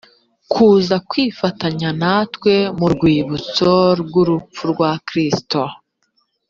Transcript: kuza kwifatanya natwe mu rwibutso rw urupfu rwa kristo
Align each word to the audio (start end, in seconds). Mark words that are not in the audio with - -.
kuza 0.51 0.95
kwifatanya 1.09 1.89
natwe 2.01 2.53
mu 2.77 2.85
rwibutso 2.93 3.73
rw 4.01 4.11
urupfu 4.21 4.61
rwa 4.71 4.91
kristo 5.07 5.61